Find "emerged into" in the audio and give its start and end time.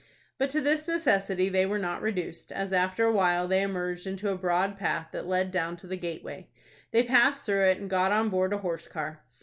3.61-4.31